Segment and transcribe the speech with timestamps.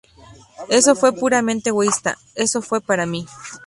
[0.71, 3.27] Eso fue puramente egoísta; eso fue para mí".